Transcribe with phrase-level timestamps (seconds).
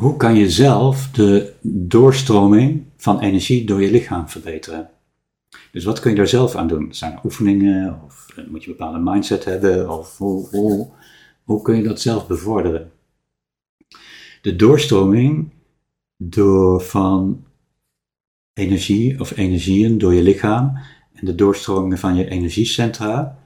[0.00, 4.90] Hoe kan je zelf de doorstroming van energie door je lichaam verbeteren?
[5.72, 6.94] Dus wat kun je daar zelf aan doen?
[6.94, 8.02] Zijn er oefeningen?
[8.04, 9.98] Of eh, moet je een bepaalde mindset hebben?
[9.98, 10.88] Of hoe, hoe,
[11.44, 12.90] hoe kun je dat zelf bevorderen?
[14.42, 15.50] De doorstroming
[16.16, 17.44] door van
[18.52, 20.78] energie of energieën door je lichaam
[21.12, 23.38] en de doorstromingen van je energiecentra,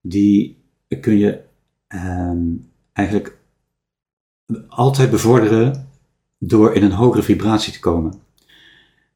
[0.00, 0.56] die
[1.00, 1.40] kun je
[1.86, 2.42] ehm,
[2.92, 3.42] eigenlijk
[4.68, 5.88] altijd bevorderen
[6.38, 8.22] door in een hogere vibratie te komen.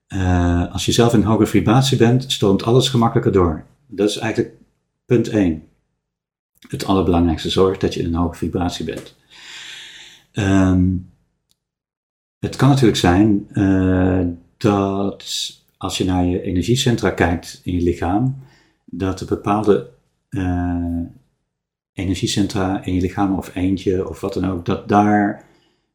[0.08, 3.64] Uh, als je zelf in een hogere vibratie bent, stroomt alles gemakkelijker door.
[3.86, 4.54] Dat is eigenlijk
[5.04, 5.62] punt 1.
[6.68, 9.16] Het allerbelangrijkste, zorg dat je in een hoge vibratie bent.
[10.32, 11.10] Um,
[12.38, 18.36] het kan natuurlijk zijn uh, dat als je naar je energiecentra kijkt in je lichaam,
[18.84, 19.90] dat er bepaalde
[20.30, 21.00] uh,
[21.98, 25.44] energiecentra in je lichaam of eentje of wat dan ook, dat daar,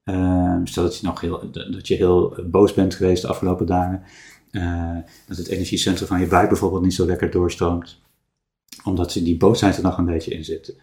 [0.05, 4.01] uh, stel dat je nog heel, dat je heel boos bent geweest de afgelopen dagen,
[4.51, 8.01] uh, dat het energiecentrum van je buik bijvoorbeeld niet zo lekker doorstroomt,
[8.83, 10.75] omdat die boosheid er nog een beetje in zit.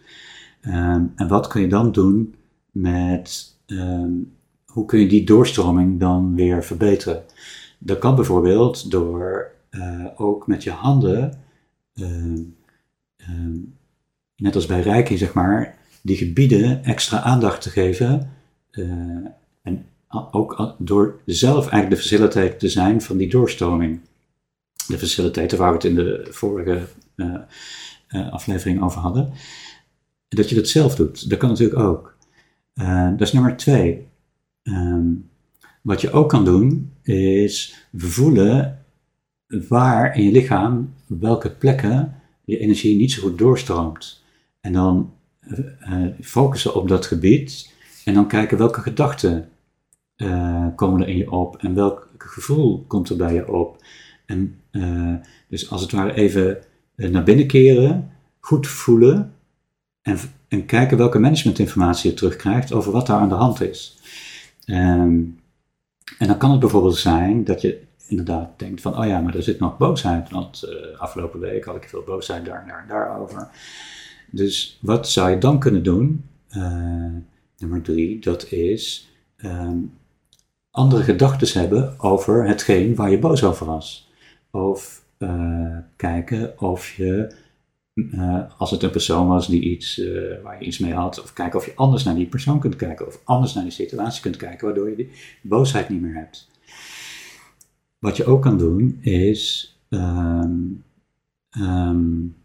[0.61, 2.35] Um, en wat kun je dan doen
[2.71, 4.33] met, um,
[4.65, 7.23] hoe kun je die doorstroming dan weer verbeteren?
[7.77, 11.39] Dat kan bijvoorbeeld door uh, ook met je handen
[14.41, 18.31] net als bij Reiki, zeg maar, die gebieden extra aandacht te geven.
[18.71, 18.87] Uh,
[19.61, 19.85] en
[20.31, 23.99] ook door zelf eigenlijk de facilitator te zijn van die doorstroming.
[24.87, 26.81] De facilitator waar we het in de vorige
[27.15, 27.35] uh,
[28.09, 29.33] uh, aflevering over hadden.
[30.27, 31.29] Dat je dat zelf doet.
[31.29, 32.17] Dat kan natuurlijk ook.
[33.17, 34.07] dat is nummer twee.
[34.63, 35.29] Um,
[35.81, 38.85] wat je ook kan doen, is voelen
[39.67, 42.15] waar in je lichaam, welke plekken
[42.45, 44.20] je energie niet zo goed doorstroomt.
[44.61, 45.13] En dan
[45.89, 47.73] uh, focussen op dat gebied
[48.05, 49.49] en dan kijken welke gedachten
[50.17, 53.83] uh, komen er in je op en welk gevoel komt er bij je op.
[54.25, 54.59] En
[55.47, 56.63] dus als het ware even
[56.95, 59.33] naar binnen keren, goed voelen
[60.01, 60.17] en,
[60.47, 63.99] en kijken welke managementinformatie je terugkrijgt over wat daar aan de hand is.
[64.65, 65.39] Um,
[66.17, 69.43] en dan kan het bijvoorbeeld zijn dat je inderdaad denkt van, oh ja, maar er
[69.43, 70.63] zit nog boosheid, want
[70.97, 73.49] afgelopen week had ik veel boosheid daar en daar en daarover.
[74.31, 76.23] Dus wat zou je dan kunnen doen?
[76.57, 77.13] Uh,
[77.57, 79.93] nummer drie, dat is um,
[80.71, 84.09] andere gedachten hebben over hetgeen waar je boos over was.
[84.51, 87.35] Of uh, kijken of je,
[87.93, 90.01] uh, als het een persoon was die iets,
[90.43, 93.07] waar je iets mee had, of kijken of je anders naar die persoon kunt kijken,
[93.07, 96.49] of anders naar die situatie kunt kijken, waardoor je die boosheid niet meer hebt.
[97.99, 100.83] Wat je ook kan doen is um,
[101.57, 102.35] um,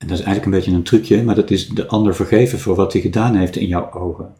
[0.00, 2.74] en dat is eigenlijk een beetje een trucje, maar dat is de ander vergeven voor
[2.74, 4.34] wat hij gedaan heeft in jouw ogen.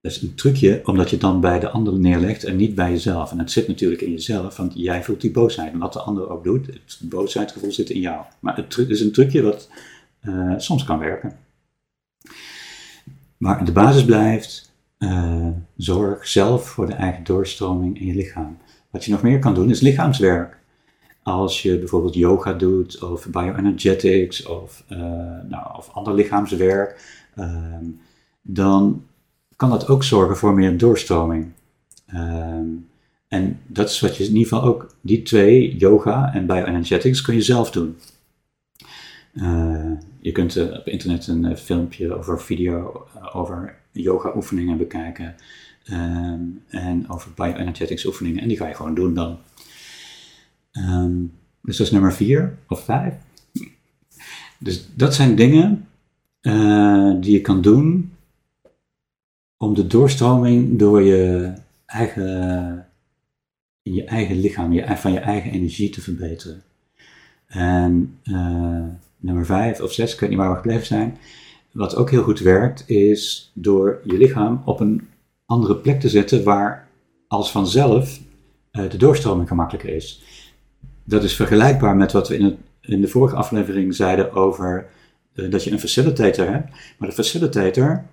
[0.00, 2.90] Dat is een trucje omdat je het dan bij de ander neerlegt en niet bij
[2.90, 3.30] jezelf.
[3.30, 5.72] En het zit natuurlijk in jezelf, want jij voelt die boosheid.
[5.72, 8.24] En wat de ander ook doet, het boosheidgevoel zit in jou.
[8.40, 9.68] Maar het is een trucje wat
[10.22, 11.36] uh, soms kan werken.
[13.36, 18.58] Maar de basis blijft, uh, zorg zelf voor de eigen doorstroming in je lichaam.
[18.90, 20.58] Wat je nog meer kan doen is lichaamswerk
[21.28, 24.98] als je bijvoorbeeld yoga doet of bioenergetics of, uh,
[25.48, 28.00] nou, of ander lichaamswerk, um,
[28.42, 29.04] dan
[29.56, 31.52] kan dat ook zorgen voor meer doorstroming.
[32.14, 32.88] Um,
[33.28, 37.34] en dat is wat je in ieder geval ook, die twee, yoga en bioenergetics, kun
[37.34, 37.96] je zelf doen.
[39.34, 45.34] Uh, je kunt uh, op internet een filmpje of een video over yoga oefeningen bekijken.
[45.90, 48.42] Um, en over bioenergetics oefeningen.
[48.42, 49.38] En die ga je gewoon doen dan.
[50.72, 51.32] Um,
[51.62, 53.14] dus dat is nummer vier of vijf.
[54.58, 55.88] Dus dat zijn dingen
[56.42, 58.12] uh, die je kan doen
[59.56, 61.52] om de doorstroming door je
[61.86, 62.86] eigen,
[63.82, 66.62] in je eigen lichaam, je, van je eigen energie te verbeteren.
[67.46, 68.84] En uh,
[69.16, 71.18] nummer vijf of zes, ik weet niet waar we gebleven zijn.
[71.72, 75.08] Wat ook heel goed werkt, is door je lichaam op een
[75.46, 76.88] andere plek te zetten waar
[77.28, 78.20] als vanzelf
[78.72, 80.22] uh, de doorstroming gemakkelijker is
[81.08, 84.86] dat is vergelijkbaar met wat we in, het, in de vorige aflevering zeiden over
[85.34, 86.70] uh, dat je een facilitator hebt.
[86.98, 88.04] Maar de facilitator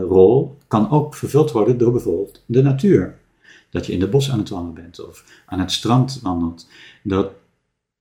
[0.00, 3.14] rol kan ook vervuld worden door bijvoorbeeld de natuur.
[3.70, 6.68] Dat je in de bos aan het wandelen bent of aan het strand wandelt.
[7.02, 7.30] Dat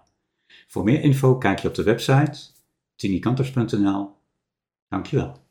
[0.66, 2.38] Voor meer info kijk je op de website
[2.96, 4.10] tinikanters.nl
[4.88, 5.48] Dankjewel.